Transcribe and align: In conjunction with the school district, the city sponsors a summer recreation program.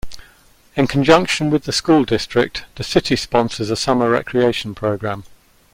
In 0.75 0.87
conjunction 0.87 1.51
with 1.51 1.65
the 1.65 1.71
school 1.71 2.05
district, 2.05 2.63
the 2.73 2.83
city 2.83 3.15
sponsors 3.15 3.69
a 3.69 3.75
summer 3.75 4.09
recreation 4.09 4.73
program. 4.73 5.25